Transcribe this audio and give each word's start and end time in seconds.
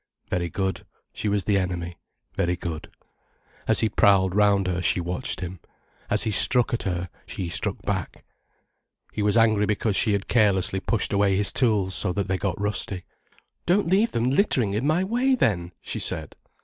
Very 0.31 0.49
good, 0.49 0.83
she 1.13 1.29
was 1.29 1.43
the 1.43 1.59
enemy, 1.59 1.99
very 2.33 2.55
good. 2.55 2.89
As 3.67 3.81
he 3.81 3.89
prowled 3.89 4.33
round 4.33 4.65
her, 4.65 4.81
she 4.81 4.99
watched 4.99 5.41
him. 5.41 5.59
As 6.09 6.23
he 6.23 6.31
struck 6.31 6.73
at 6.73 6.81
her, 6.81 7.07
she 7.27 7.49
struck 7.49 7.79
back. 7.83 8.25
He 9.13 9.21
was 9.21 9.37
angry 9.37 9.67
because 9.67 9.95
she 9.95 10.13
had 10.13 10.27
carelessly 10.27 10.79
pushed 10.79 11.13
away 11.13 11.37
his 11.37 11.53
tools 11.53 11.93
so 11.93 12.11
that 12.13 12.27
they 12.27 12.39
got 12.39 12.59
rusty. 12.59 13.03
"Don't 13.67 13.89
leave 13.89 14.11
them 14.11 14.31
littering 14.31 14.73
in 14.73 14.87
my 14.87 15.03
way, 15.03 15.35
then," 15.35 15.71
she 15.83 15.99
said. 15.99 16.35